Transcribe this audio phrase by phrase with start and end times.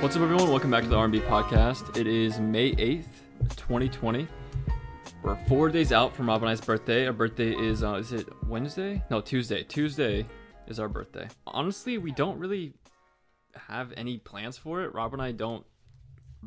[0.00, 0.48] What's up, everyone?
[0.48, 1.94] Welcome back to the R&B podcast.
[1.94, 3.04] It is May 8th,
[3.54, 4.26] 2020.
[5.22, 7.06] We're four days out from Rob and I's birthday.
[7.06, 9.04] Our birthday is, uh, is it Wednesday?
[9.10, 9.62] No, Tuesday.
[9.62, 10.24] Tuesday
[10.68, 11.28] is our birthday.
[11.46, 12.72] Honestly, we don't really
[13.54, 14.94] have any plans for it.
[14.94, 15.66] Rob and I don't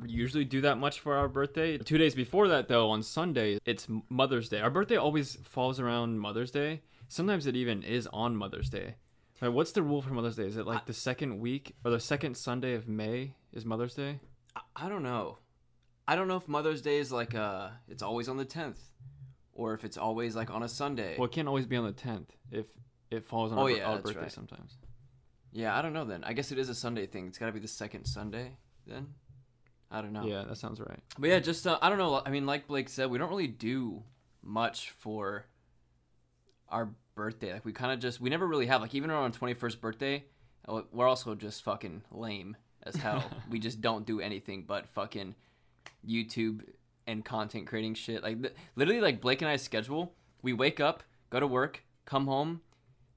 [0.03, 1.77] usually do that much for our birthday.
[1.77, 4.61] Two days before that, though, on Sunday, it's Mother's Day.
[4.61, 6.81] Our birthday always falls around Mother's Day.
[7.07, 8.95] Sometimes it even is on Mother's Day.
[9.41, 10.45] Right, what's the rule for Mother's Day?
[10.45, 14.19] Is it like the second week or the second Sunday of May is Mother's Day?
[14.55, 15.39] I, I don't know.
[16.07, 18.77] I don't know if Mother's Day is like uh it's always on the 10th
[19.53, 21.15] or if it's always like on a Sunday.
[21.17, 22.67] Well, it can't always be on the 10th if
[23.11, 24.31] it falls on Oh, our, yeah, our birthday right.
[24.31, 24.77] sometimes.
[25.51, 26.23] Yeah, I don't know then.
[26.23, 27.27] I guess it is a Sunday thing.
[27.27, 28.57] It's got to be the second Sunday
[28.87, 29.07] then.
[29.91, 30.25] I don't know.
[30.25, 30.99] Yeah, that sounds right.
[31.19, 32.21] But yeah, just uh, I don't know.
[32.25, 34.03] I mean, like Blake said, we don't really do
[34.41, 35.45] much for
[36.69, 37.53] our birthday.
[37.53, 39.81] Like we kind of just we never really have like even on our twenty first
[39.81, 40.23] birthday,
[40.67, 43.23] uh, we're also just fucking lame as hell.
[43.49, 45.35] we just don't do anything but fucking
[46.07, 46.61] YouTube
[47.07, 48.23] and content creating shit.
[48.23, 50.13] Like th- literally, like Blake and I schedule.
[50.41, 52.61] We wake up, go to work, come home,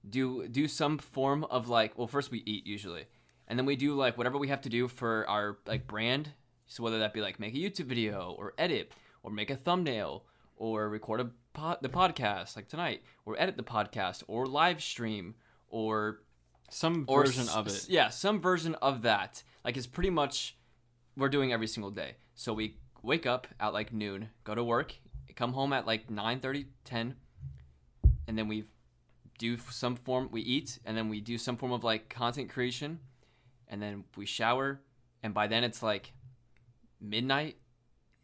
[0.09, 1.97] do do some form of like.
[1.99, 3.05] Well, first we eat usually,
[3.49, 6.31] and then we do like whatever we have to do for our like brand.
[6.67, 10.25] So whether that be like make a YouTube video or edit or make a thumbnail
[10.57, 15.35] or record a pod, the podcast like tonight or edit the podcast or live stream
[15.69, 16.21] or
[16.71, 17.87] Some or version s- of it.
[17.89, 19.43] Yeah, some version of that.
[19.65, 20.57] Like it's pretty much
[21.17, 22.17] we're doing every single day.
[22.35, 24.95] So we wake up at like noon, go to work,
[25.35, 27.15] come home at like 9:30, 10,
[28.29, 28.65] and then we
[29.39, 32.99] do some form we eat and then we do some form of like content creation
[33.69, 34.81] and then we shower
[35.23, 36.15] and by then it's like
[37.03, 37.57] midnight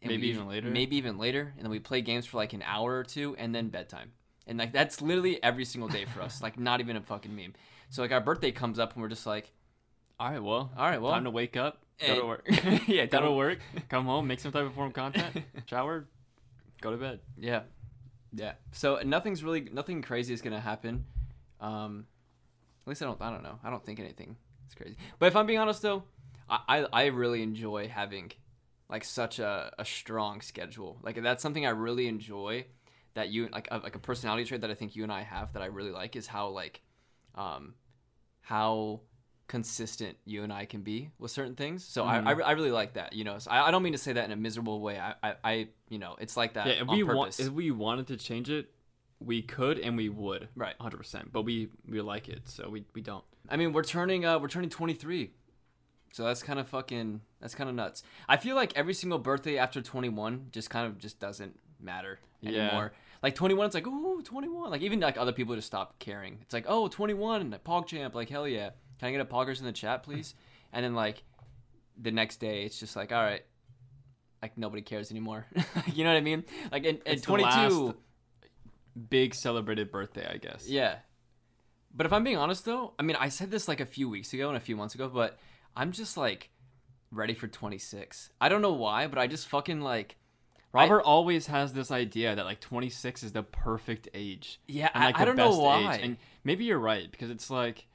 [0.05, 0.69] Maybe even later.
[0.69, 3.53] maybe even later and then we play games for like an hour or two and
[3.53, 4.11] then bedtime.
[4.47, 7.53] And like that's literally every single day for us like not even a fucking meme.
[7.89, 9.51] So like our birthday comes up and we're just like
[10.19, 11.11] All right, well, all right well.
[11.11, 12.47] time to wake up, go to work.
[12.87, 13.59] yeah go to work,
[13.89, 16.07] come home, make some type of form content, shower,
[16.81, 17.19] go to bed.
[17.37, 17.61] yeah.
[18.35, 18.53] Yeah.
[18.71, 21.05] So nothing's really nothing crazy is gonna happen.
[21.61, 22.05] Um
[22.81, 23.59] at least i don't i don't know.
[23.63, 24.35] I don't think anything
[24.67, 24.97] is crazy.
[25.19, 26.03] But if i'm being honest though
[26.49, 28.31] i i, I really enjoy having
[28.93, 32.53] like such a, a strong schedule like that's something i really enjoy
[33.17, 35.47] that you like a, like a personality trait that i think you and i have
[35.53, 36.75] that i really like is how like
[37.43, 37.73] um
[38.41, 38.99] how
[39.47, 41.83] consistent you and I can be with certain things.
[41.83, 42.37] So I, I, Mhm.
[42.37, 43.37] re- I really like that, you know.
[43.39, 44.99] So I, I don't mean to say that in a miserable way.
[44.99, 48.07] I, I, I you know, it's like that yeah, if we want, if we wanted
[48.07, 48.71] to change it,
[49.19, 50.77] we could and we would, right.
[50.79, 50.97] 100.
[50.97, 53.23] percent But we we like it, so we we don't.
[53.49, 55.31] I mean, we're turning uh we're turning 23.
[56.13, 58.03] So that's kind of fucking that's kind of nuts.
[58.29, 62.91] I feel like every single birthday after 21 just kind of just doesn't matter anymore.
[62.93, 63.17] Yeah.
[63.23, 66.37] Like 21 it's like, "Ooh, 21." Like even like other people just stop caring.
[66.43, 68.69] It's like, "Oh, 21, PogChamp." Like, "Hell yeah.
[68.99, 70.35] Can I get a poggers in the chat, please?"
[70.71, 71.23] and then like
[71.99, 73.43] the next day it's just like, "All right,
[74.43, 75.47] like nobody cares anymore."
[75.95, 76.43] you know what I mean?
[76.71, 77.95] Like in, in It's the 22 last
[79.09, 80.69] Big celebrated birthday, I guess.
[80.69, 80.97] Yeah.
[81.91, 84.31] But if I'm being honest though, I mean, I said this like a few weeks
[84.33, 85.39] ago and a few months ago, but
[85.75, 86.49] I'm just like
[87.11, 88.29] ready for 26.
[88.39, 90.15] I don't know why, but I just fucking like
[90.73, 94.59] Robert always has this idea that like 26 is the perfect age.
[94.67, 95.95] yeah, and, like, I, I don't know why.
[95.95, 96.01] age.
[96.03, 97.85] And maybe you're right because it's like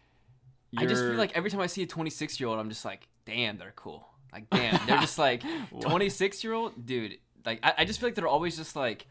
[0.76, 3.08] I just feel like every time I see a 26 year old, I'm just like,
[3.24, 4.06] damn, they're cool.
[4.32, 5.42] Like, damn, they're just like
[5.80, 7.18] 26 year old dude.
[7.44, 9.06] Like, I, I just feel like they're always just like,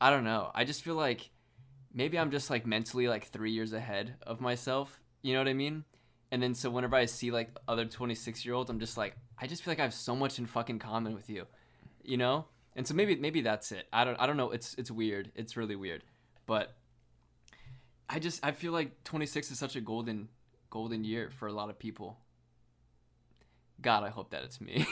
[0.00, 0.50] I don't know.
[0.54, 1.30] I just feel like
[1.94, 5.00] maybe I'm just like mentally like three years ahead of myself.
[5.22, 5.84] You know what I mean?
[6.32, 9.46] And then so whenever I see like other 26 year olds, I'm just like, I
[9.46, 11.46] just feel like I have so much in fucking common with you,
[12.02, 12.46] you know?
[12.74, 13.86] And so maybe maybe that's it.
[13.92, 14.50] I don't I don't know.
[14.50, 15.30] It's it's weird.
[15.34, 16.02] It's really weird,
[16.46, 16.74] but
[18.08, 20.28] I just I feel like 26 is such a golden
[20.70, 22.16] golden year for a lot of people.
[23.82, 24.86] God, I hope that it's me.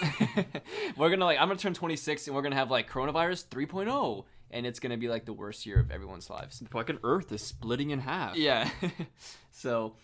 [0.98, 4.66] we're gonna like I'm gonna turn 26 and we're gonna have like coronavirus 3.0 and
[4.66, 6.58] it's gonna be like the worst year of everyone's lives.
[6.58, 8.36] the fucking Earth is splitting in half.
[8.36, 8.68] Yeah.
[9.52, 9.94] so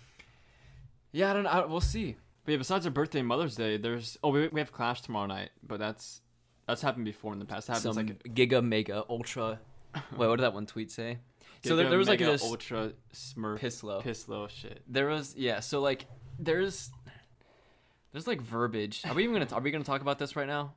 [1.16, 1.50] yeah, I don't know.
[1.50, 2.16] I- We'll see.
[2.44, 5.26] But yeah, besides our birthday and Mother's Day, there's oh we, we have Clash tomorrow
[5.26, 6.20] night, but that's
[6.66, 7.68] that's happened before in the past.
[7.68, 9.58] It happens Some like giga mega ultra.
[9.94, 11.18] Wait, what did that one tweet say?
[11.64, 14.00] so there, there was like this ultra smurf piss low.
[14.00, 14.82] piss low shit.
[14.86, 15.60] There was yeah.
[15.60, 16.06] So like
[16.38, 16.90] there's
[18.12, 19.02] there's like verbiage.
[19.06, 20.74] Are we even gonna are we gonna talk about this right now?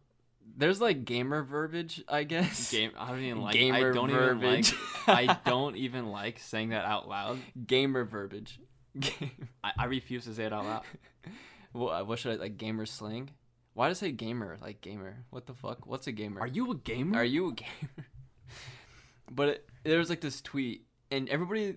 [0.57, 2.71] There's like gamer verbiage, I guess.
[2.71, 4.74] Game I don't even like Gamer I don't even like verbiage.
[5.07, 7.38] I don't even like saying that out loud.
[7.68, 8.59] gamer verbiage.
[9.63, 10.83] I, I refuse to say it out loud.
[11.71, 13.30] what, what should I like gamer slang?
[13.74, 14.57] Why did I say gamer?
[14.62, 15.24] Like gamer.
[15.30, 15.86] What the fuck?
[15.86, 16.41] What's a gamer?
[16.41, 17.18] Are you a gamer?
[17.18, 18.07] Are you a gamer?
[19.31, 21.75] but it, there was like this tweet, and everybody,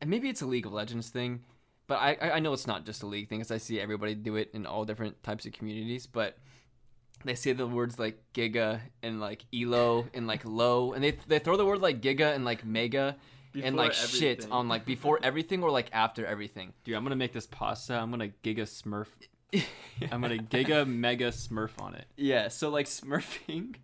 [0.00, 1.42] and maybe it's a League of Legends thing,
[1.86, 4.14] but I I I know it's not just a league thing because I see everybody
[4.14, 6.06] do it in all different types of communities.
[6.06, 6.38] But
[7.24, 11.38] they say the words like giga and like elo and like low, and they they
[11.38, 13.16] throw the word like giga and like mega
[13.54, 16.72] and Before like shit on like before everything or like after everything.
[16.84, 17.94] Dude, I'm gonna make this pasta.
[17.94, 19.08] I'm gonna giga smurf.
[20.12, 22.06] I'm gonna giga mega smurf on it.
[22.16, 23.76] Yeah, so like smurfing.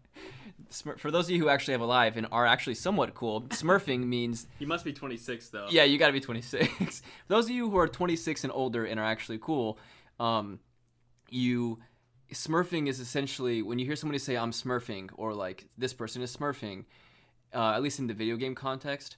[0.70, 3.42] Smur- for those of you who actually have a live and are actually somewhat cool,
[3.42, 5.66] smurfing means He must be 26 though.
[5.70, 6.66] yeah, you got to be 26.
[7.00, 9.78] For those of you who are 26 and older and are actually cool,
[10.18, 10.60] um,
[11.28, 11.78] you
[12.32, 16.34] smurfing is essentially when you hear somebody say I'm smurfing or like this person is
[16.34, 16.84] smurfing,
[17.54, 19.16] uh, at least in the video game context,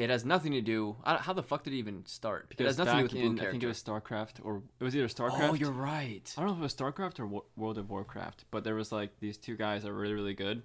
[0.00, 0.96] it has nothing to do.
[1.04, 2.48] I How the fuck did it even start?
[2.48, 4.34] because it has nothing to do with the blue in, I think it was StarCraft
[4.42, 5.48] or it was either StarCraft.
[5.50, 6.32] Oh, you're right.
[6.36, 8.90] I don't know if it was StarCraft or Wo- World of Warcraft, but there was
[8.92, 10.62] like these two guys that were really really good,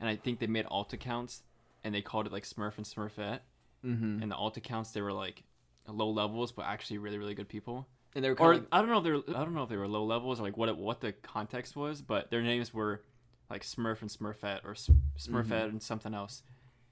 [0.00, 1.42] and I think they made alt accounts
[1.84, 3.40] and they called it like Smurf and Smurfette.
[3.84, 4.22] Mm-hmm.
[4.22, 5.42] And the alt accounts they were like
[5.88, 7.88] low levels, but actually really really good people.
[8.14, 9.68] And they were Or of I don't know if they were I don't know if
[9.68, 12.72] they were low levels or like what it, what the context was, but their names
[12.74, 13.02] were
[13.50, 15.52] like Smurf and Smurfette or Smurfette Mm-hmm.
[15.70, 16.42] and something else.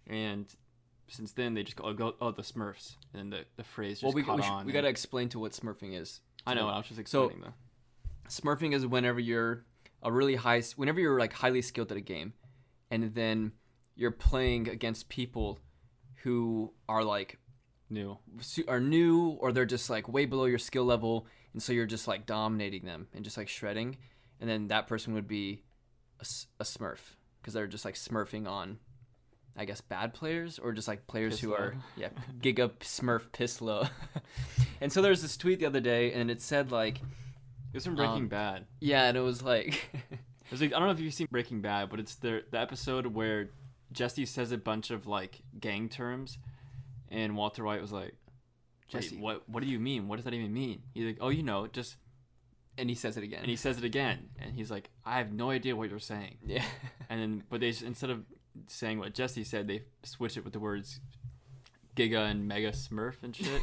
[0.07, 0.47] And
[1.11, 4.05] since then they just go, oh, go oh the Smurfs and the the phrase just
[4.05, 4.67] well, we, caught we, on.
[4.67, 6.21] we got to explain to what smurfing is.
[6.47, 7.55] I know I was just So- explaining though.
[8.29, 9.65] Smurfing is whenever you're
[10.03, 12.33] a really high, whenever you're like highly skilled at a game,
[12.91, 13.53] and then
[13.97, 15.59] you're playing against people
[16.23, 17.39] who are like
[17.93, 18.17] New.
[18.69, 22.07] are new or they're just like way below your skill level, and so you're just
[22.07, 23.97] like dominating them and just like shredding,
[24.41, 25.65] and then that person would be
[26.61, 26.99] a Smurf
[27.41, 28.79] because they're just like smurfing on.
[29.57, 32.09] I guess bad players or just like players who are yeah
[32.41, 33.85] giga smurf piss low,
[34.81, 37.95] and so there's this tweet the other day and it said like It was from
[37.97, 38.67] Breaking Um, Bad.
[38.81, 41.61] yeah and it was like It was like I don't know if you've seen Breaking
[41.61, 43.51] Bad, but it's the the episode where
[43.93, 46.39] Jesse says a bunch of like gang terms,
[47.09, 48.15] and Walter White was like,
[48.89, 49.11] Jesse.
[49.11, 50.09] "Jesse, what what do you mean?
[50.09, 51.97] What does that even mean?" He's like, "Oh, you know, just."
[52.79, 53.41] and he says it again.
[53.41, 56.39] And he says it again, and he's like, "I have no idea what you're saying."
[56.45, 56.65] yeah,
[57.09, 58.25] And then, but they instead of
[58.69, 61.01] saying what Jesse said, they switch it with the words
[61.97, 63.63] Giga and Mega Smurf and shit.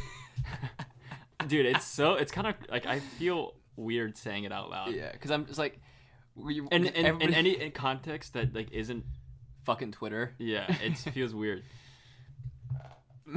[1.48, 4.94] Dude, it's so it's kind of like I feel weird saying it out loud.
[4.94, 5.80] yeah, because I'm just like,
[6.48, 9.06] you And everybody- any in context that like isn't
[9.66, 10.34] fucking Twitter.
[10.40, 11.64] yeah, it feels weird.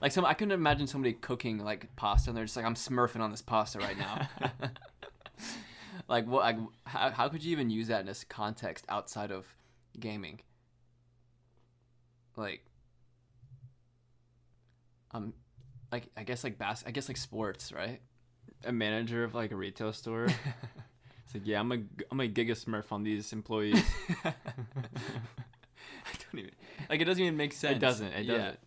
[0.00, 3.20] like some, I couldn't imagine somebody cooking like pasta, and they're just like, I'm smurfing
[3.20, 4.28] on this pasta right now.
[6.08, 6.42] like what?
[6.42, 9.46] Like, how, how could you even use that in this context outside of
[10.00, 10.40] gaming?
[12.36, 12.64] Like,
[15.12, 15.32] um,
[15.90, 18.00] like I guess like bas- I guess like sports, right?
[18.64, 20.28] A manager of like a retail store.
[21.28, 21.78] It's like, yeah, I'm a
[22.10, 23.82] I'm a Giga Smurf on these employees.
[24.24, 24.32] I
[26.32, 26.50] don't even
[26.88, 27.76] like it doesn't even make sense.
[27.76, 28.12] It doesn't.
[28.14, 28.58] It doesn't.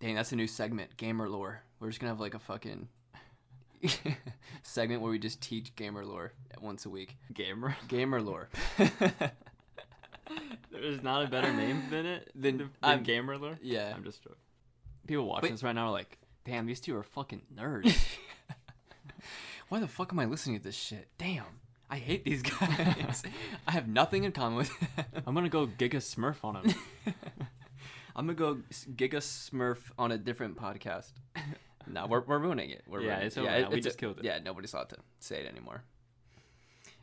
[0.00, 1.60] Dang, that's a new segment, gamer lore.
[1.80, 2.88] We're just gonna have like a fucking
[4.62, 6.32] segment where we just teach gamer lore
[6.62, 7.18] once a week.
[7.34, 7.76] Gamer.
[7.88, 8.48] Gamer lore.
[10.80, 13.58] There's not a better name than it Then than, I'm- Gamer Lore.
[13.62, 13.92] yeah.
[13.94, 14.36] I'm just joking.
[15.06, 15.52] People watching Wait.
[15.52, 17.96] this right now are like, damn, these two are fucking nerds.
[19.68, 21.08] Why the fuck am I listening to this shit?
[21.18, 21.44] Damn.
[21.90, 23.22] I hate these guys.
[23.66, 25.06] I have nothing in common with them.
[25.26, 26.74] I'm gonna go Giga Smurf on them.
[28.14, 28.56] I'm gonna go
[28.94, 31.12] Giga Smurf on a different podcast.
[31.86, 32.82] No, we're, we're ruining it.
[32.86, 33.40] We're Yeah, ruining it's it.
[33.40, 33.70] over now.
[33.70, 34.24] We it's just killed it.
[34.24, 35.82] Yeah, nobody's allowed to say it anymore.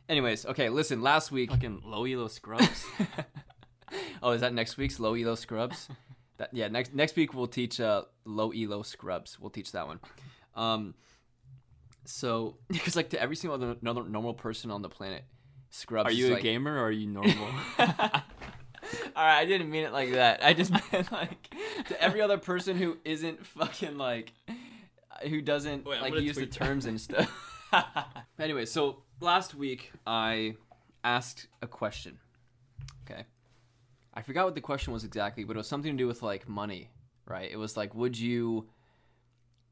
[0.08, 1.02] Anyways, okay, listen.
[1.02, 2.86] Last week, fucking low elo scrubs.
[4.22, 5.88] oh, is that next week's low elo scrubs?
[6.38, 9.38] that yeah, next next week we'll teach uh low elo scrubs.
[9.40, 10.00] We'll teach that one.
[10.54, 10.94] Um,
[12.04, 15.24] so because like to every single other another normal person on the planet,
[15.70, 16.10] scrubs.
[16.10, 17.48] are you a like, gamer or are you normal?
[19.16, 20.44] All right, I didn't mean it like that.
[20.44, 21.54] I just meant like
[21.88, 24.32] to every other person who isn't fucking like
[25.22, 26.64] who doesn't Wait, like use the tweet that.
[26.64, 27.32] terms and stuff.
[28.38, 30.56] anyway, so last week I
[31.02, 32.18] asked a question.
[34.16, 36.48] I forgot what the question was exactly, but it was something to do with like
[36.48, 36.90] money,
[37.26, 37.48] right?
[37.50, 38.68] It was like would you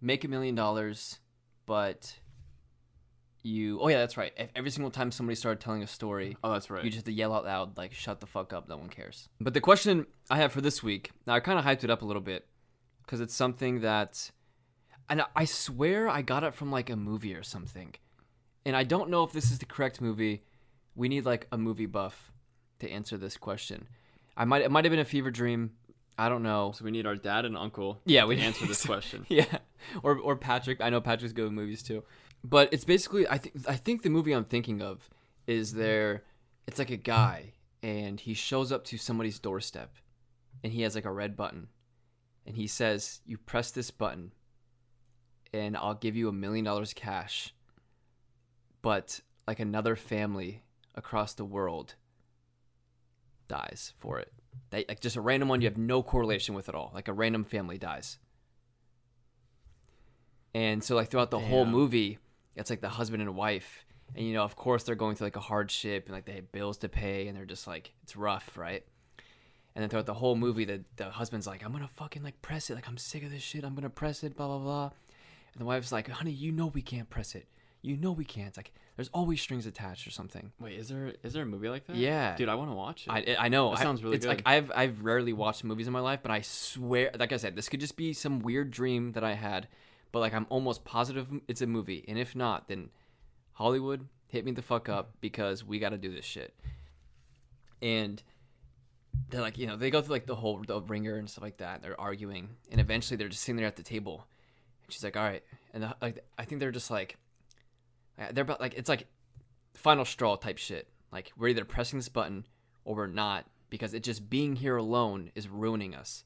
[0.01, 1.19] make a million dollars
[1.67, 2.15] but
[3.43, 4.33] you Oh yeah, that's right.
[4.37, 6.83] If every single time somebody started telling a story, oh, that's right.
[6.85, 9.29] you just have to yell out loud, like, shut the fuck up, no one cares.
[9.41, 12.03] But the question I have for this week, now I kind of hyped it up
[12.03, 12.47] a little bit
[13.05, 14.31] because it's something that,
[15.09, 17.95] and I swear I got it from like a movie or something.
[18.65, 20.43] And I don't know if this is the correct movie.
[20.95, 22.33] We need like a movie buff
[22.79, 23.87] to answer this question.
[24.37, 25.73] I might, it might have been a fever dream.
[26.17, 26.73] I don't know.
[26.73, 28.01] so we need our dad and uncle.
[28.05, 29.27] Yeah, we answer this question.
[29.29, 29.59] Yeah,
[30.03, 30.81] or or Patrick.
[30.81, 32.05] I know Patrick's good with movies too,
[32.45, 35.11] but it's basically I think I think the movie I'm thinking of
[35.47, 36.23] is there.
[36.67, 39.95] It's like a guy and he shows up to somebody's doorstep,
[40.63, 41.69] and he has like a red button,
[42.47, 44.33] and he says, "You press this button,
[45.53, 47.55] and I'll give you a million dollars cash.
[48.83, 50.63] But like another family
[50.95, 51.95] across the world
[53.49, 54.33] dies for it.
[54.71, 56.91] They, like just a random one you have no correlation with at all.
[56.95, 58.19] Like a random family dies.
[60.55, 62.19] And so like throughout the whole movie,
[62.55, 63.85] it's like the husband and wife.
[64.15, 66.53] And you know, of course they're going through like a hardship and like they have
[66.53, 68.85] bills to pay and they're just like it's rough, right?
[69.75, 72.71] And then throughout the whole movie, the the husband's like, I'm gonna fucking like press
[72.71, 74.91] it, like I'm sick of this shit, I'm gonna press it, blah blah blah.
[75.53, 77.49] And the wife's like, honey, you know we can't press it.
[77.85, 78.57] You know we can't.
[78.57, 80.53] Like there's always strings attached or something.
[80.59, 81.97] Wait, is there is there a movie like that?
[81.97, 82.35] Yeah.
[82.35, 83.11] dude, I want to watch it.
[83.11, 83.71] I, I know.
[83.73, 84.41] That I- sounds really It's like.
[84.47, 87.69] I've I've rarely watched movies in my life, but I swear, like I said, this
[87.69, 89.69] could just be some weird dream that I had.
[90.13, 92.89] But like I'm almost positive it's a movie, and if not, then
[93.53, 96.55] Hollywood hit me the fuck up because we got to do this shit.
[97.83, 98.23] And
[99.29, 101.59] they're like, you know, they go through like the whole the ringer and stuff like
[101.59, 101.83] that.
[101.83, 104.27] They're arguing, and eventually they're just sitting there at the table,
[104.85, 105.43] and she's like, "All right,"
[105.75, 107.17] and the, like I think they're just like,
[108.33, 109.07] they're about like it's like
[109.75, 110.89] final straw type shit.
[111.13, 112.47] Like we're either pressing this button
[112.85, 116.25] or we're not because it just being here alone is ruining us.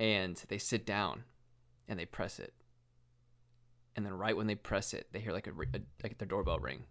[0.00, 1.24] And they sit down
[1.88, 2.54] and they press it.
[3.96, 6.58] And then right when they press it, they hear like a, a like their doorbell
[6.58, 6.84] ring.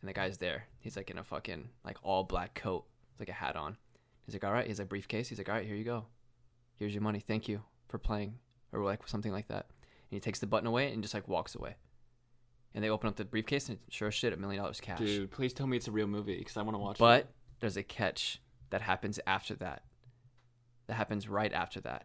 [0.00, 0.64] And the guy's there.
[0.78, 3.76] He's like in a fucking like all black coat, with, like a hat on.
[4.24, 5.28] He's like, "All right." He's a briefcase.
[5.28, 6.06] He's like, "All right, here you go.
[6.78, 7.20] Here's your money.
[7.20, 8.34] Thank you for playing,"
[8.72, 9.66] or like something like that.
[10.10, 11.76] And he takes the button away and just like walks away.
[12.76, 14.98] And they open up the briefcase and sure as shit, a million dollars cash.
[14.98, 17.00] dude, please tell me it's a real movie because I want to watch it.
[17.00, 17.28] But
[17.58, 18.40] there's a catch
[18.70, 19.82] that happens after that.
[20.86, 22.04] That happens right after that.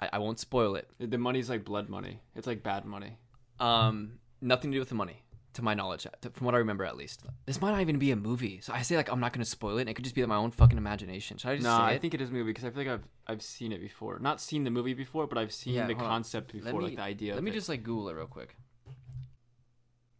[0.00, 0.90] I, I won't spoil it.
[0.98, 2.20] The money's like blood money.
[2.34, 3.16] It's like bad money.
[3.60, 5.22] Um, nothing to do with the money,
[5.54, 7.22] to my knowledge, to- from what I remember at least.
[7.46, 9.78] This might not even be a movie, so I say like I'm not gonna spoil
[9.78, 9.82] it.
[9.82, 11.38] And it could just be my own fucking imagination.
[11.38, 12.02] Should I just No, say I it?
[12.02, 14.18] think it is a movie because I feel like I've I've seen it before.
[14.18, 16.08] Not seen the movie before, but I've seen Yeah, the hold on.
[16.10, 17.34] concept before, me- like the idea.
[17.34, 17.54] Let me it.
[17.54, 18.56] just like Google it real quick.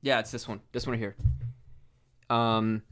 [0.07, 0.61] Yeah, it's this one.
[0.71, 1.17] This one here.
[2.31, 2.83] Um,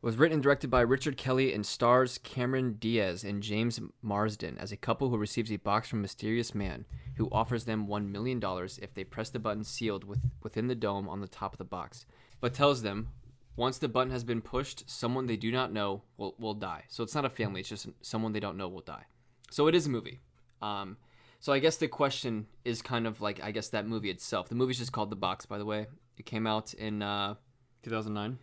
[0.00, 4.72] was written and directed by Richard Kelly and stars Cameron Diaz and James Marsden as
[4.72, 6.86] a couple who receives a box from a mysterious man
[7.16, 10.74] who offers them one million dollars if they press the button sealed with, within the
[10.74, 12.06] dome on the top of the box,
[12.40, 13.08] but tells them
[13.56, 16.84] once the button has been pushed, someone they do not know will, will die.
[16.88, 19.04] So it's not a family; it's just someone they don't know will die.
[19.50, 20.20] So it is a movie.
[20.62, 20.96] Um,
[21.38, 24.48] so I guess the question is kind of like I guess that movie itself.
[24.48, 25.86] The movie's just called The Box, by the way.
[26.16, 27.34] It came out in uh,
[27.82, 28.38] 2009.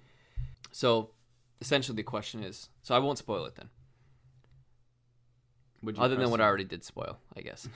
[0.72, 1.10] so
[1.62, 3.70] essentially the question is so I won't spoil it then.
[5.82, 6.44] Would you Other than what it?
[6.44, 7.68] I already did spoil, I guess.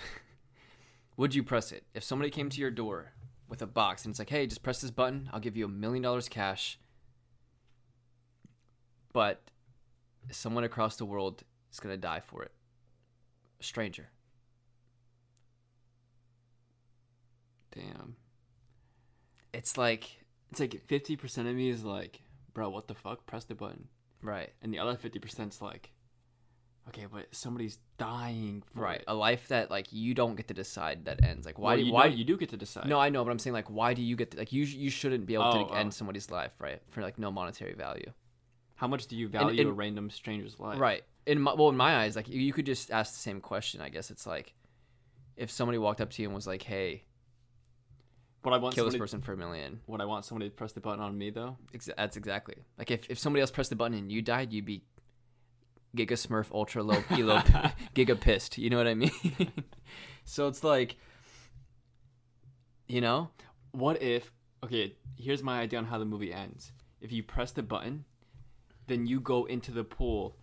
[1.17, 1.83] Would you press it?
[1.93, 3.11] If somebody came to your door
[3.49, 5.69] with a box and it's like, hey, just press this button, I'll give you a
[5.69, 6.79] million dollars cash.
[9.13, 9.41] But
[10.31, 12.51] someone across the world is gonna die for it.
[13.59, 14.09] A stranger.
[17.77, 18.15] Damn.
[19.53, 20.09] It's like
[20.51, 22.21] It's like 50% of me is like,
[22.53, 23.25] bro, what the fuck?
[23.25, 23.87] Press the button.
[24.21, 24.51] right.
[24.61, 25.91] And the other 50% is like,
[26.89, 29.05] okay, but somebody's dying for Right, it.
[29.07, 31.45] a life that like you don't get to decide that ends.
[31.45, 31.71] Like why?
[31.71, 32.87] Well, do you why you do get to decide.
[32.87, 34.63] No, I know, but I'm saying like, why do you get to, like you?
[34.63, 35.91] You shouldn't be able Oh, to end oh.
[35.91, 36.81] somebody's life, right?
[36.91, 38.11] For like no monetary value,
[38.75, 40.79] How much do you value and- a random stranger's life?
[40.79, 41.03] right?
[41.25, 43.81] In my, well, in my eyes, like you could just ask the same question.
[43.81, 44.53] I guess it's like,
[45.35, 47.03] if somebody walked up to you and was like, "Hey,
[48.47, 49.81] What I want kill this person for a million.
[49.87, 51.57] what I want somebody to press the button on me though.
[51.73, 54.63] Ex- that's exactly like if, if somebody else pressed the button and you died, you'd
[54.63, 54.83] be
[55.97, 57.39] Giga Smurf ultra low elo
[57.95, 58.57] Giga pissed.
[58.57, 59.11] You know what I mean?
[60.23, 60.95] so it's like,
[62.87, 63.31] you know,
[63.71, 64.31] What if?
[64.63, 66.71] Okay, here's my idea on how the movie ends.
[67.01, 68.05] If you press the button,
[68.87, 70.37] then you go into the pool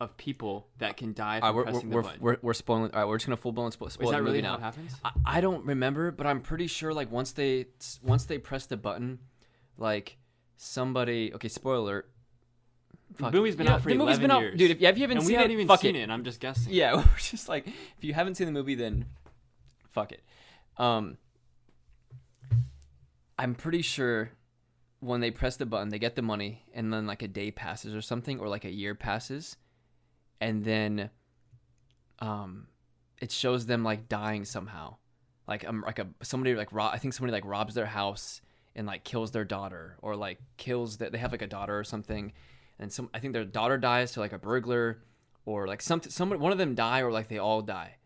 [0.00, 2.20] of people that can die from right, we're, pressing we're, the button.
[2.22, 2.90] we're, we're spoiling.
[2.92, 4.54] All right, we're just gonna full blown spoil, spoil Is that really now.
[4.54, 4.94] it happens?
[5.04, 7.66] I, I don't remember, but I'm pretty sure like once they
[8.02, 9.18] once they press the button,
[9.76, 10.16] like
[10.56, 11.32] somebody.
[11.34, 11.78] Okay, spoiler.
[11.78, 12.10] alert.
[13.18, 14.58] The movie's been know, out for the movie's 11 been out, years.
[14.58, 14.70] dude.
[14.70, 16.02] If, yeah, if you haven't and seen we haven't it, even fuck seen it.
[16.02, 16.10] it.
[16.10, 16.72] I'm just guessing.
[16.72, 19.06] Yeah, we're just like if you haven't seen the movie, then
[19.90, 20.22] fuck it.
[20.76, 21.18] Um,
[23.38, 24.30] I'm pretty sure
[25.00, 27.94] when they press the button, they get the money, and then like a day passes
[27.94, 29.56] or something, or like a year passes,
[30.40, 31.10] and then
[32.20, 32.68] um,
[33.20, 34.96] it shows them like dying somehow,
[35.46, 36.92] like um, like a somebody like rob.
[36.94, 38.40] I think somebody like robs their house
[38.74, 41.84] and like kills their daughter, or like kills that they have like a daughter or
[41.84, 42.32] something,
[42.78, 45.02] and some I think their daughter dies to like a burglar,
[45.44, 47.96] or like some someone one of them die, or like they all die,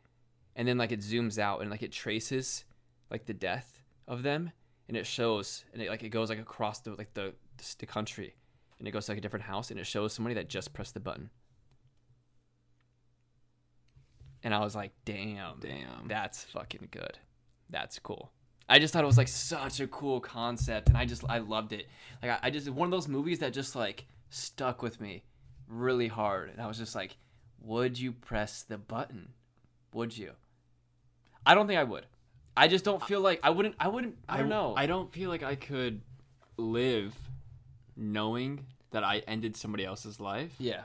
[0.57, 2.65] and then like it zooms out and like it traces
[3.11, 4.51] like the death of them
[4.89, 7.35] and it shows and it like it goes like across the like the
[7.79, 8.35] the country
[8.79, 10.95] and it goes to like a different house and it shows somebody that just pressed
[10.95, 11.31] the button
[14.45, 16.07] and i was like damn Damn.
[16.07, 17.19] that's fucking good
[17.71, 18.31] that's cool.
[18.69, 21.73] I just thought it was like such a cool concept, and I just I loved
[21.73, 21.87] it.
[22.23, 25.25] Like I, I just one of those movies that just like stuck with me
[25.69, 27.17] really hard, and I was just like,
[27.61, 29.31] would you press the button?
[29.93, 30.33] Would you?
[31.45, 32.07] I don't think I would.
[32.57, 33.75] I just don't feel like I wouldn't.
[33.81, 34.17] I wouldn't.
[34.29, 34.75] I don't know.
[34.77, 36.01] I don't feel like I could
[36.57, 37.15] live
[37.97, 40.55] knowing that I ended somebody else's life.
[40.59, 40.83] yeah.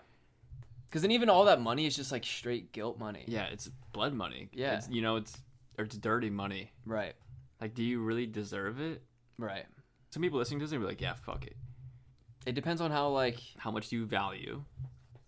[0.89, 3.23] Because then even all that money is just like straight guilt money.
[3.27, 4.49] Yeah, it's blood money.
[4.53, 4.77] Yeah.
[4.77, 5.37] It's, you know, it's
[5.77, 6.71] or it's dirty money.
[6.85, 7.13] Right.
[7.61, 9.03] Like, do you really deserve it?
[9.37, 9.65] Right.
[10.09, 11.55] Some people listening to this are like, yeah, fuck it.
[12.45, 14.63] It depends on how like How much do you value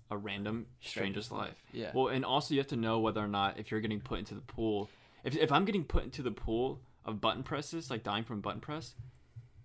[0.10, 1.62] a random stranger's life?
[1.72, 1.91] Yeah.
[1.94, 4.34] Well, and also you have to know whether or not if you're getting put into
[4.34, 4.89] the pool.
[5.24, 8.62] If if I'm getting put into the pool of button presses, like dying from button
[8.62, 8.96] press,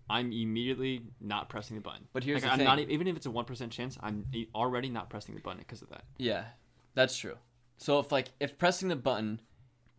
[0.08, 2.06] I'm immediately not pressing the button.
[2.12, 2.86] But here's like, the I'm thing.
[2.86, 5.82] not even if it's a one percent chance, I'm already not pressing the button because
[5.82, 6.04] of that.
[6.18, 6.44] Yeah,
[6.94, 7.36] that's true.
[7.78, 9.40] So if like if pressing the button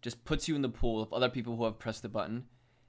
[0.02, 2.46] just puts you in the pool of other people who have pressed the button,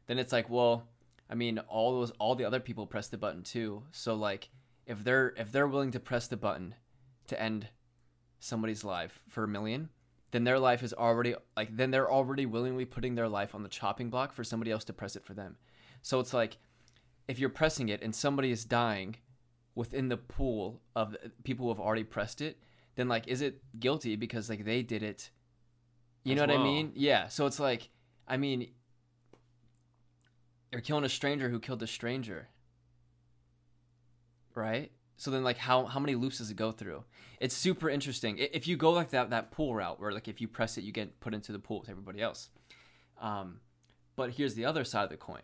[0.06, 0.88] then it's like, well,
[1.30, 3.82] I mean, all those all the other people press the button too.
[3.92, 4.48] So like
[4.86, 6.74] if they're if they're willing to press the button
[7.26, 7.68] to end
[8.40, 9.88] somebody's life for a million,
[10.30, 13.68] then their life is already like then they're already willingly putting their life on the
[13.68, 15.56] chopping block for somebody else to press it for them.
[16.02, 16.56] So it's like
[17.28, 19.16] if you're pressing it and somebody is dying
[19.74, 22.58] within the pool of people who have already pressed it,
[22.96, 25.30] then like is it guilty because like they did it?
[26.24, 26.92] You know what I mean?
[26.94, 27.28] Yeah.
[27.28, 27.90] So it's like
[28.26, 28.70] I mean
[30.72, 32.48] you're killing a stranger who killed a stranger.
[34.54, 34.90] Right?
[35.16, 37.04] So then like how how many loops does it go through?
[37.40, 38.38] It's super interesting.
[38.38, 40.92] If you go like that that pool route where like if you press it you
[40.92, 42.48] get put into the pool with everybody else.
[43.20, 43.60] Um
[44.16, 45.42] but here's the other side of the coin.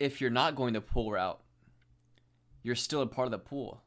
[0.00, 1.38] If you're not going the pool route,
[2.62, 3.82] you're still a part of the pool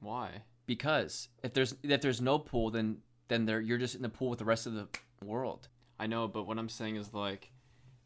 [0.00, 0.42] Why?
[0.66, 4.28] because if there's if there's no pool then then there you're just in the pool
[4.30, 4.86] with the rest of the
[5.24, 5.68] world.
[5.98, 7.50] I know, but what I'm saying is like,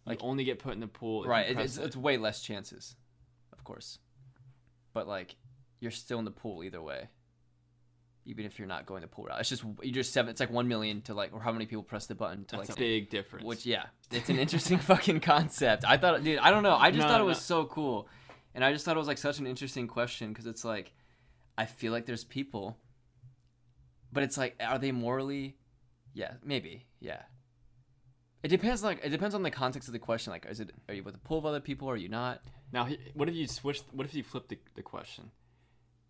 [0.06, 1.24] Like- you only get put in the pool.
[1.24, 1.84] if right it's, it.
[1.86, 2.94] it's way less chances
[3.52, 3.98] of course
[4.92, 5.36] but like
[5.80, 7.08] you're still in the pool either way
[8.26, 10.50] even if you're not going the pool route it's just you just seven it's like
[10.50, 12.80] one million to like or how many people press the button to That's like a
[12.80, 13.44] big difference.
[13.44, 17.02] which yeah it's an interesting fucking concept i thought dude i don't know i just
[17.02, 17.28] No, thought it no.
[17.28, 18.08] was so cool
[18.54, 20.92] and i just thought it was like such an interesting question because it's like
[21.56, 22.76] i feel like there's people
[24.12, 25.56] but it's like are they morally
[26.14, 27.22] yeah maybe yeah
[28.42, 30.94] it depends like it depends on the context of the question like is it are
[30.94, 32.40] you with a pool of other people or are you not
[32.72, 33.80] Now, what if you switch?
[33.90, 35.32] What if you flip the, the question?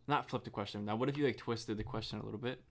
[0.09, 0.85] Not flip the question.
[0.85, 2.63] Now, what if you like twisted the question a little bit?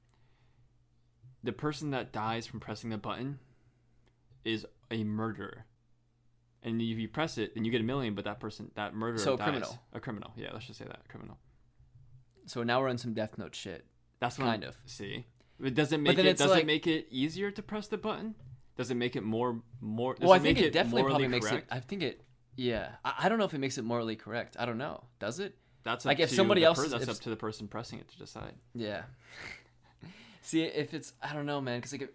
[1.44, 3.40] The person that dies from pressing the button
[4.44, 5.66] is a murderer,
[6.64, 8.14] and if you press it, then you get a million.
[8.14, 9.46] But that person, that murderer, So a dies.
[9.50, 9.80] criminal.
[9.94, 10.34] a criminal.
[10.36, 11.38] Yeah, let's just say that a criminal.
[12.46, 13.86] so now we're in some death note shit
[14.20, 14.78] That's what Kind I'm- of.
[14.90, 15.26] See,
[15.60, 16.32] but does it make then it?
[16.32, 18.36] it's Does like- it make it easier to press the button?
[18.76, 20.16] Does it make it more more?
[20.20, 22.24] Well i think make it, definitely probably makes it i think it
[22.56, 25.40] yeah I, I don't know if it makes it morally correct i don't know does
[25.40, 25.58] it
[25.90, 28.18] That's like if somebody else per- that's if- up to the person pressing it to
[28.20, 28.54] decide.
[28.76, 29.04] Yeah.
[30.44, 32.10] See, if it's I don't know, man, because like if,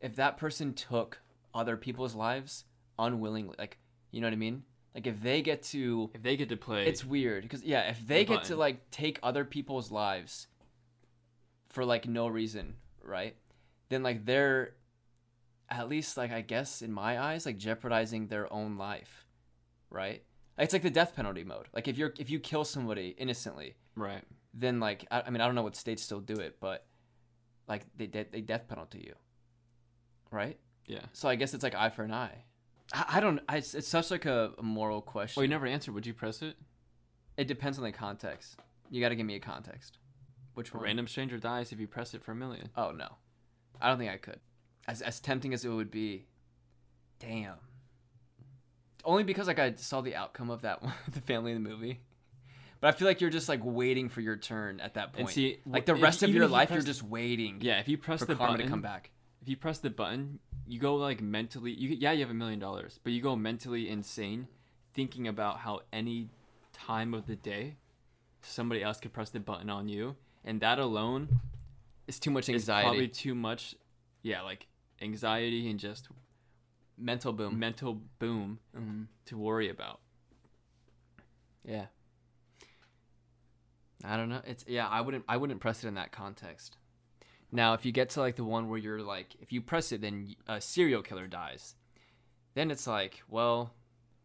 [0.00, 1.20] if that person took
[1.54, 2.64] other people's lives
[2.98, 3.78] unwillingly, like
[4.10, 6.86] you know what I mean, like if they get to, If they get to play,
[6.86, 10.48] it's weird because yeah, if they The get to like take other people's lives
[11.68, 13.36] for like no reason, right?
[13.88, 14.74] Then like they're
[15.70, 19.26] at least like I guess in my eyes like jeopardizing their own life,
[19.90, 20.24] right?
[20.58, 21.68] It's like the death penalty mode.
[21.72, 24.22] Like if you're if you kill somebody innocently, right.
[24.52, 26.86] then like I, I mean I don't know what states still do it, but
[27.68, 29.14] like they de- they death penalty you,
[30.30, 30.58] right?
[30.86, 31.06] Yeah.
[31.12, 32.44] So I guess it's like eye for an eye.
[32.92, 33.40] I, I don't.
[33.48, 35.40] I, it's, it's such like a, a moral question.
[35.40, 35.94] Well, you never answered.
[35.94, 36.56] Would you press it?
[37.36, 38.56] it depends on the context.
[38.90, 39.98] You got to give me a context.
[40.54, 40.84] Which A one?
[40.84, 42.68] random stranger dies if you press it for a million.
[42.76, 43.08] Oh no,
[43.80, 44.40] I don't think I could.
[44.86, 46.26] As as tempting as it would be,
[47.18, 47.56] damn.
[49.04, 52.00] Only because like I saw the outcome of that one, the family in the movie.
[52.80, 55.20] But I feel like you're just like waiting for your turn at that point.
[55.20, 57.58] And see, like the if- rest of your you life, press- you're just waiting.
[57.60, 59.10] Yeah, if you press for the karma button, to come back.
[59.40, 61.70] if you press the button, you go like mentally.
[61.72, 64.48] You yeah, you have a million dollars, but you go mentally insane,
[64.94, 66.28] thinking about how any
[66.72, 67.76] time of the day,
[68.40, 71.40] somebody else could press the button on you, and that alone
[72.08, 72.84] is too much anxiety.
[72.88, 73.76] probably too much.
[74.22, 74.66] Yeah, like
[75.00, 76.08] anxiety and just
[77.02, 77.58] mental boom.
[77.58, 79.06] mental boom Mhm.
[79.26, 80.00] to worry about.
[81.64, 81.86] Yeah.
[84.04, 84.42] I don't know.
[84.46, 84.88] It's yeah.
[84.88, 85.24] I wouldn't.
[85.28, 86.76] I wouldn't press it in that context.
[87.52, 90.00] Now, if you get to like the one where you're like, if you press it,
[90.00, 91.76] then a serial killer dies.
[92.54, 93.74] Then it's like, well,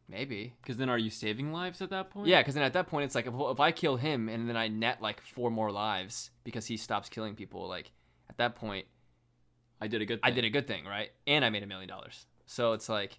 [0.08, 0.54] maybe.
[0.62, 2.28] Because then, are you saving lives at that point?
[2.28, 4.58] Yeah, because then at that point, it's like if, if I kill him and then
[4.58, 7.92] I net like four more lives because he stops killing people, like
[8.30, 8.88] at that point,
[9.80, 10.20] I did a good.
[10.24, 11.10] I did a good thing, right?
[11.28, 12.26] And I made a million dollars.
[12.48, 13.18] So it's like,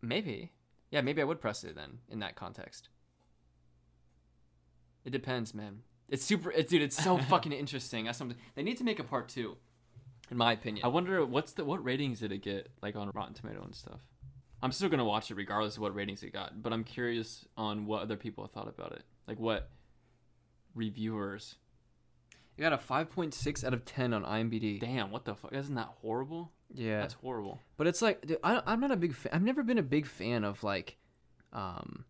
[0.00, 0.52] maybe,
[0.90, 2.88] yeah, maybe I would press it then in that context.
[5.04, 5.80] It depends, man.
[6.08, 6.82] It's super, it, dude.
[6.82, 8.04] It's so fucking interesting.
[8.04, 9.56] That's something they need to make a part two,
[10.30, 10.84] in my opinion.
[10.84, 14.00] I wonder what's the what ratings did it get like on Rotten Tomato and stuff.
[14.62, 17.86] I'm still gonna watch it regardless of what ratings it got, but I'm curious on
[17.86, 19.04] what other people thought about it.
[19.26, 19.70] Like what
[20.74, 21.56] reviewers.
[22.56, 24.80] It got a five point six out of ten on IMDb.
[24.80, 25.52] Damn, what the fuck?
[25.52, 26.52] Isn't that horrible?
[26.72, 27.58] Yeah, That's horrible.
[27.76, 29.14] but it's like, dude, I, I'm not a big.
[29.14, 29.32] fan.
[29.32, 30.96] I've never been a big fan of like,
[31.52, 32.04] um,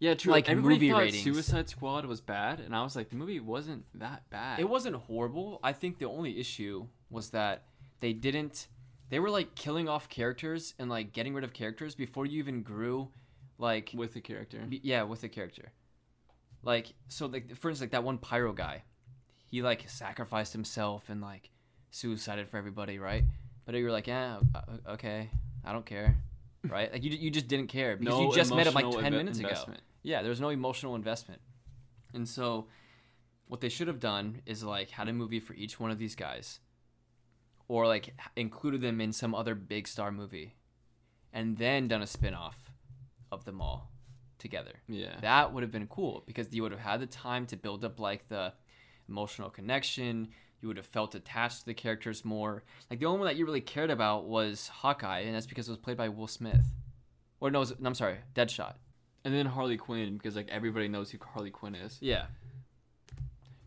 [0.00, 0.32] Yeah, true.
[0.32, 1.22] Like, Everybody movie thought ratings.
[1.22, 4.58] Suicide Squad was bad, and I was like, the movie wasn't that bad.
[4.60, 5.60] It wasn't horrible.
[5.62, 7.64] I think the only issue was that
[8.00, 8.66] they didn't.
[9.10, 12.62] They were like killing off characters and like getting rid of characters before you even
[12.62, 13.10] grew,
[13.58, 14.58] like with the character.
[14.68, 15.70] yeah, with the character.
[16.62, 18.82] Like so, like for instance, like that one pyro guy,
[19.50, 21.50] he like sacrificed himself and like
[21.90, 23.24] suicided for everybody, right?
[23.66, 25.28] But you were like, yeah, uh, uh, okay,
[25.64, 26.16] I don't care,
[26.68, 26.90] right?
[26.92, 29.16] Like you, you just didn't care because No you just met him like ten inve-
[29.16, 29.54] minutes ago.
[30.02, 31.40] Yeah, there was no emotional investment.
[32.14, 32.68] And so
[33.48, 36.14] what they should have done is like had a movie for each one of these
[36.14, 36.60] guys
[37.68, 40.54] or like included them in some other big star movie
[41.32, 42.56] and then done a spin-off
[43.30, 43.90] of them all
[44.38, 44.72] together.
[44.88, 45.14] Yeah.
[45.20, 48.00] That would have been cool because you would have had the time to build up
[48.00, 48.52] like the
[49.10, 50.28] emotional connection.
[50.62, 52.62] You would have felt attached to the characters more.
[52.90, 55.72] Like the only one that you really cared about was Hawkeye, and that's because it
[55.72, 56.64] was played by Will Smith.
[57.40, 58.74] Or no, was- I'm sorry, Deadshot.
[59.24, 61.96] and then Harley Quinn because like everybody knows who Harley Quinn is.
[62.00, 62.26] Yeah.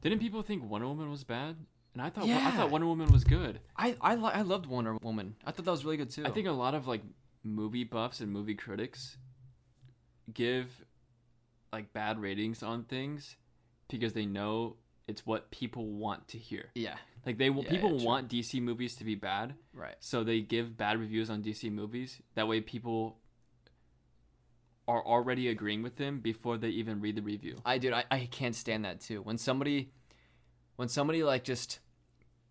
[0.02, 1.56] Didn't people think Wonder Woman was bad?
[1.94, 3.60] And I thought I thought Wonder Woman was good.
[3.78, 5.36] I I, li- I loved Wonder Woman.
[5.46, 6.26] I thought that was really good too.
[6.26, 7.02] I think a lot of like
[7.44, 9.18] movie buffs and movie critics
[10.34, 10.68] give
[11.72, 13.36] like bad ratings on things
[13.90, 14.76] because they know
[15.08, 16.70] it's what people want to hear.
[16.76, 19.96] yeah, Like they Yeah, people yeah, want DC movies to be bad, right.
[20.00, 22.22] so they give bad reviews on DC movies.
[22.36, 23.18] That way people
[24.88, 27.62] are already agreeing with them before they even read the review.
[27.66, 29.22] I dude, I, I can't stand that too.
[29.22, 29.92] When somebody
[30.76, 31.80] when somebody like just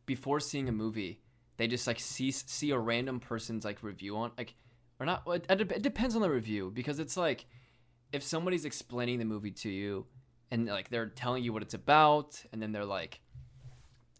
[0.06, 1.20] before seeing a movie,
[1.56, 4.54] they just like see see a random person's like review on like
[5.00, 7.46] or not it, it depends on the review because it's like
[8.12, 10.06] if somebody's explaining the movie to you
[10.52, 13.20] and like they're telling you what it's about and then they're like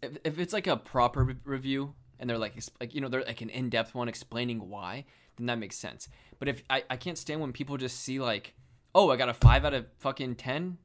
[0.01, 3.23] if, if it's like a proper re- review and they're like like you know they're
[3.23, 5.05] like an in-depth one explaining why
[5.37, 6.09] then that makes sense.
[6.37, 8.55] But if I, I can't stand when people just see like
[8.95, 10.77] oh i got a 5 out of fucking 10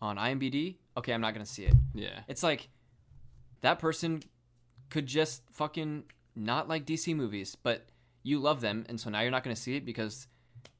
[0.00, 1.74] on imdb okay i'm not gonna see it.
[1.94, 2.20] Yeah.
[2.28, 2.68] it's like
[3.62, 4.22] that person
[4.90, 6.04] could just fucking
[6.36, 7.86] not like dc movies but
[8.22, 10.28] you love them and so now you're not gonna see it because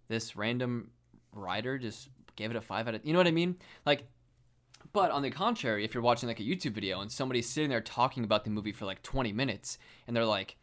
[0.09, 0.91] this random
[1.33, 4.07] writer just gave it a 5 out of you know what i mean like
[4.93, 7.81] but on the contrary, if you're watching like a YouTube video and somebody's sitting there
[7.81, 10.57] talking about the movie for like 20 minutes and they're like,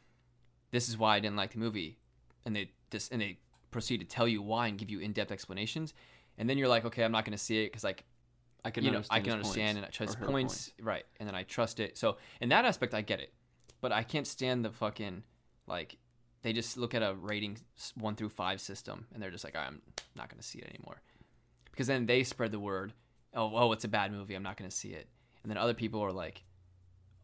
[0.72, 1.98] "This is why I didn't like the movie,"
[2.46, 3.40] and they just and they
[3.72, 5.94] proceed to tell you why and give you in-depth explanations,
[6.38, 8.04] and then you're like, "Okay, I'm not going to see it because like
[8.64, 11.36] I can you know I can understand and I trust her points, right?" And then
[11.36, 11.98] I trust it.
[11.98, 13.34] So in that aspect, I get it,
[13.82, 15.24] but I can't stand the fucking
[15.66, 15.98] like
[16.42, 17.58] they just look at a rating
[17.96, 19.82] one through five system and they're just like, "I'm
[20.16, 21.02] not going to see it anymore,"
[21.72, 22.94] because then they spread the word
[23.34, 24.36] oh, oh, it's a bad movie.
[24.36, 25.08] I'm not going to see it.
[25.44, 26.44] And then other people are like,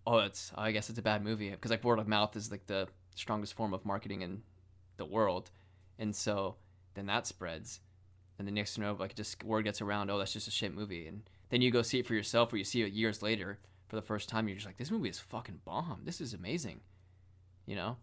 [0.06, 1.50] oh, it's, I guess it's a bad movie.
[1.50, 4.42] Because like word of mouth is like the strongest form of marketing in
[4.98, 5.50] the world.
[6.00, 6.56] And so
[6.94, 7.80] then that spreads.
[8.38, 10.74] And the next you know, like just word gets around, oh, that's just a shit
[10.74, 11.08] movie.
[11.08, 13.96] And then you go see it for yourself or you see it years later for
[13.96, 14.48] the first time.
[14.48, 16.02] You're just like, this movie is fucking bomb.
[16.04, 16.82] This is amazing.
[17.66, 17.98] You know?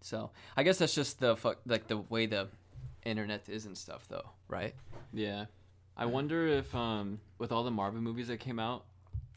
[0.00, 2.48] So I guess that's just the fuck, like the way the
[3.04, 4.74] internet is and stuff though, right?
[5.12, 5.46] Yeah.
[5.96, 8.84] I wonder if um with all the Marvel movies that came out,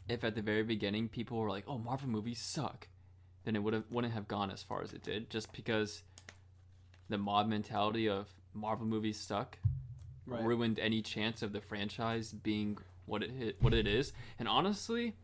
[0.08, 2.88] if at the very beginning people were like, "Oh, Marvel movies suck,"
[3.44, 6.02] then it would have wouldn't have gone as far as it did, just because
[7.08, 9.58] the mob mentality of Marvel movies suck
[10.28, 10.42] Right.
[10.42, 14.12] ruined any chance of the franchise being what it hit, what it is.
[14.40, 15.14] And honestly,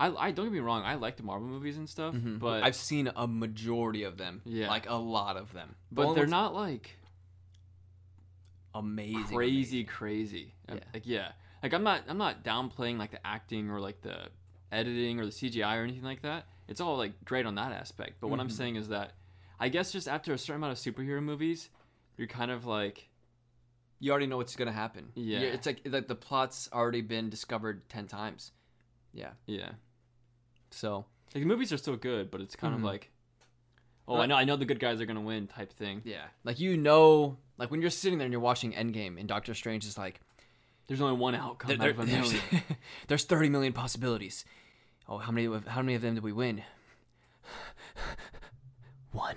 [0.00, 2.40] I, I don't get me wrong, I like the Marvel movies and stuff, Mhm.
[2.40, 4.40] but I've seen a majority of them.
[4.44, 4.68] Yeah.
[4.68, 5.76] like a lot of them.
[5.90, 6.96] The but only they're not like
[8.74, 9.24] amazing.
[9.24, 9.86] crazy amazing.
[9.86, 10.74] crazy Yeah.
[10.94, 11.32] like yeah
[11.62, 14.28] like i'm not i'm not downplaying like the acting or like the
[14.70, 18.14] editing or the cgi or anything like that it's all like great on that aspect
[18.20, 18.52] but what i'm Mhm.
[18.52, 19.12] saying is that
[19.60, 21.68] i guess just after a certain amount of superhero movies
[22.16, 23.08] you're kind of like
[24.00, 25.12] You already know what's gonna happen.
[25.14, 25.38] Yeah.
[25.40, 28.50] You're- it's like like the plot's already been discovered ten times.
[29.14, 29.34] Yeah.
[29.46, 29.74] yeah
[30.72, 32.78] So like the movies are still good but it's kind Mhm.
[32.78, 33.12] of like
[34.12, 36.60] oh i know i know the good guys are gonna win type thing yeah, like
[36.60, 39.96] you know, like when you're sitting there and you're watching Endgame and Doctor Strange is
[39.96, 40.20] like,
[40.88, 42.62] there's only one outcome there- out of a there's, million
[43.08, 44.44] there's thirty million possibilities.
[45.08, 45.48] Oh, how many?
[45.66, 46.62] How many of them did we win?
[49.12, 49.36] one.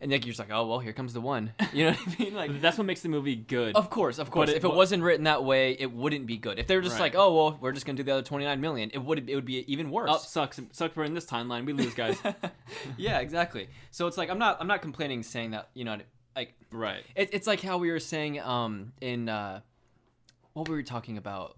[0.00, 1.52] And like you're just like, oh well, here comes the one.
[1.72, 2.34] You know what I mean?
[2.34, 3.74] Like, That's what makes the movie good.
[3.76, 4.50] of course, of course.
[4.50, 6.58] it- if it but- wasn't written that way, it wouldn't be good.
[6.58, 7.12] If they were just Right.
[7.12, 9.44] like, oh well, we're just gonna do the other 29 million, it would it would
[9.44, 10.10] be even worse.
[10.12, 10.60] Oh, sucks.
[10.72, 10.94] Sucks.
[10.96, 11.64] We're in this timeline.
[11.66, 12.18] We lose, guys.
[12.96, 13.68] yeah, exactly.
[13.90, 15.98] So it's like I'm not I'm not complaining saying that you know
[16.34, 17.02] like right.
[17.14, 19.60] it, it's like how we were saying um in uh
[20.52, 21.56] what were we talking about?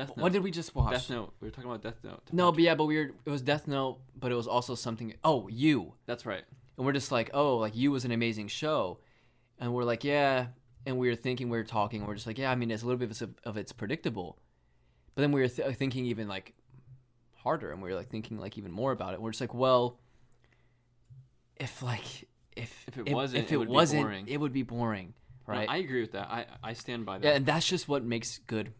[0.00, 0.22] Death Note.
[0.22, 0.92] What did we just watch?
[0.92, 1.32] Death Note.
[1.40, 2.22] We were talking about Death Note.
[2.32, 5.14] No, but yeah, but we were it was Death Note, but it was also something.
[5.24, 5.94] Oh, you.
[6.06, 6.44] That's right.
[6.76, 8.98] and we're just like, oh, like you was an amazing show,
[9.58, 10.46] and we're like, yeah,
[10.86, 12.86] and we were thinking, we were talking, we're just like, yeah, I mean, it's a
[12.86, 14.38] little bit of, of it's predictable,
[15.14, 16.54] but then we were th- uh, thinking even like
[17.44, 19.20] harder, and we were like thinking like even more about it.
[19.20, 19.98] We're just like, well,
[21.56, 24.28] if like if If it wasn't, if it it, would be wasn't, boring.
[24.28, 25.14] it would be boring,
[25.46, 25.68] No, right?
[25.68, 26.28] I agree with that.
[26.30, 27.26] I I stand by that.
[27.26, 28.72] yeah, and that's just what makes good.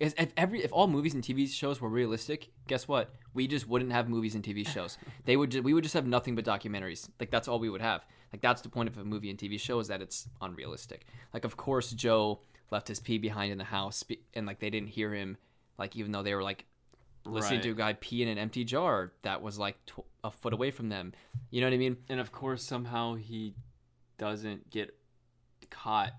[0.00, 3.14] Is if every if all movies and TV shows were realistic, guess what?
[3.34, 4.96] We just wouldn't have movies and TV shows.
[5.26, 7.08] they would we would just have nothing but documentaries.
[7.20, 8.04] Like that's all we would have.
[8.32, 11.04] Like that's the point of a movie and TV show is that it's unrealistic.
[11.34, 14.02] Like of course Joe left his pee behind in the house
[14.34, 15.36] and like they didn't hear him.
[15.78, 16.64] Like even though they were like
[17.26, 17.64] listening Right.
[17.64, 20.70] to a guy pee in an empty jar that was like tw- a foot away
[20.70, 21.12] from them.
[21.50, 21.98] You know what I mean?
[22.08, 23.54] and of course, somehow he
[24.16, 24.94] doesn't get
[25.68, 26.12] caught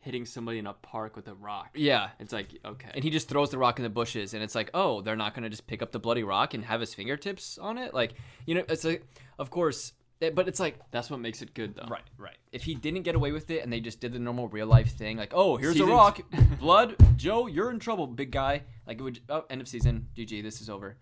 [0.00, 1.70] hitting somebody in a park with a rock.
[1.74, 2.08] Yeah.
[2.18, 2.90] It's like okay.
[2.94, 5.34] and he just throws the rock in the bushes and it's like oh they're not
[5.34, 7.92] going to just pick up the bloody rock and have his fingertips on it?
[7.94, 8.14] Like
[8.46, 9.04] you know it's like
[9.38, 11.86] of course it, but it's like That's what makes it good, though.
[11.88, 12.36] right right.
[12.52, 14.92] If he didn't get away with it and they just did the normal real life
[14.92, 16.20] thing like oh here's Seasons- a rock.
[16.60, 18.62] blood joe you're in trouble big guy.
[18.86, 20.08] Like it would oh end of season.
[20.16, 20.96] Gg this is over.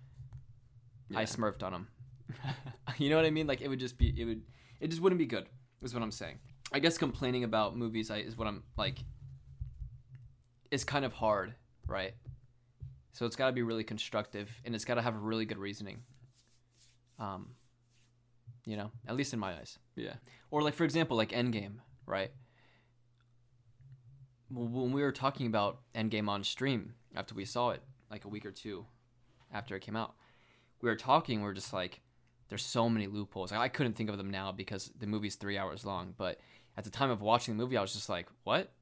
[1.14, 1.88] I smurfed on him.
[2.98, 3.46] You know what i mean?
[3.46, 4.42] Like it would just be it would
[4.80, 5.46] it just wouldn't be good
[5.82, 6.38] is what i'm saying
[6.72, 8.98] i guess complaining about movies I, is what i'm like
[10.70, 11.54] is kind of hard
[11.88, 12.12] right?
[13.12, 15.58] So it's got to be really constructive and it's got to have a really good
[15.58, 16.02] reasoning.
[17.18, 17.54] Um
[18.64, 19.78] you know at least in my eyes.
[19.96, 20.14] Yeah.
[20.50, 22.30] or like for example like endgame right?
[24.50, 28.46] When we were talking about endgame on stream after we saw it like a week
[28.46, 28.86] or two
[29.52, 30.14] after it came out
[30.80, 32.00] we were talking we are just like
[32.48, 33.52] there's so many loopholes.
[33.52, 36.38] I couldn't think of them now because the movie's three hours long but
[36.78, 38.72] at the time of watching the movie i was just like what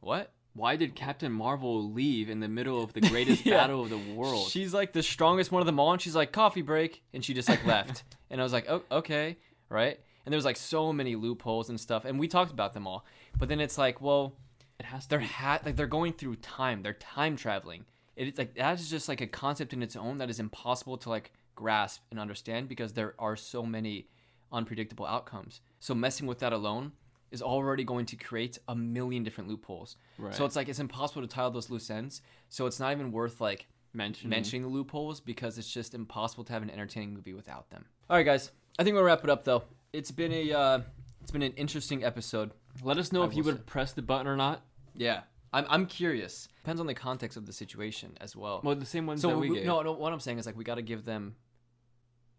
[0.00, 3.58] what Why did Captain Marvel leave in the middle of the greatest Yeah.
[3.58, 4.48] battle of the world?
[4.50, 7.34] She's like the strongest one of them all, and she's like coffee break, and she
[7.34, 9.36] just like left, and I was like, oh, okay,
[9.68, 9.96] right.
[10.24, 13.04] And there's like so many loopholes and stuff, and we talked about them all.
[13.38, 14.34] But then it's like, well,
[14.80, 17.84] it has to they're ha- like they're going through time, they're time traveling.
[18.16, 21.10] It's like that is just like a concept in its own that is impossible to
[21.10, 24.08] like grasp and understand because there are so many
[24.50, 25.60] unpredictable outcomes.
[25.78, 26.92] So messing with that alone
[27.30, 29.96] is already going to create a million different loopholes.
[30.18, 30.34] Right.
[30.34, 32.22] So it's like it's impossible to tie those loose ends.
[32.48, 34.30] So it's not even worth like mentioned.
[34.30, 37.84] mentioning the loopholes because it's just impossible to have an entertaining movie without them.
[38.08, 38.50] All right, guys.
[38.78, 39.64] I think we'll wrap it up though.
[39.92, 40.80] It's been a uh,
[41.22, 42.52] it's been an interesting episode.
[42.82, 43.62] Let us know I if you would say.
[43.66, 44.62] press the button or not.
[44.96, 46.48] Yeah, I'm I'm curious.
[46.62, 48.60] Depends on the context of the situation as well.
[48.62, 49.92] Well, the same ones so that we, we- no, no.
[49.92, 51.34] What I'm saying is like we got to give them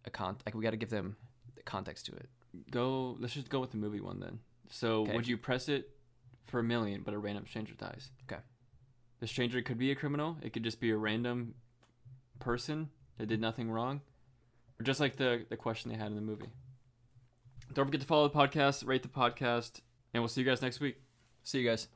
[0.06, 0.38] a con.
[0.46, 1.16] Like we got to give them
[1.56, 2.30] the context to it.
[2.72, 3.18] Go.
[3.20, 4.40] Let's just go with the movie one then.
[4.72, 5.16] So, Okay.
[5.16, 5.92] would you press it
[6.46, 8.10] for a million, but a random stranger dies?
[8.24, 8.42] Okay.
[9.20, 10.38] The stranger could be a criminal.
[10.42, 11.54] It could just be a random
[12.40, 14.02] person that did nothing wrong,
[14.80, 16.50] or just like the the question they had in the movie.
[17.74, 19.82] Don't forget to follow the podcast, rate the podcast,
[20.14, 20.98] and we'll see you guys next week.
[21.44, 21.88] See you guys.